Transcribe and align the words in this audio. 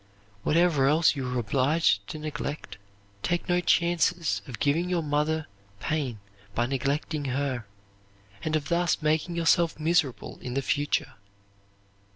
Whatever 0.41 0.87
else 0.87 1.15
you 1.15 1.27
are 1.31 1.37
obliged 1.37 2.07
to 2.07 2.17
neglect, 2.17 2.79
take 3.21 3.47
no 3.47 3.61
chances 3.61 4.41
of 4.47 4.57
giving 4.57 4.89
your 4.89 5.03
mother 5.03 5.45
pain 5.79 6.19
by 6.55 6.65
neglecting 6.65 7.25
her, 7.25 7.67
and 8.41 8.55
of 8.55 8.69
thus 8.69 8.99
making 9.03 9.35
yourself 9.35 9.79
miserable 9.79 10.39
in 10.41 10.55
the 10.55 10.63
future. 10.63 11.13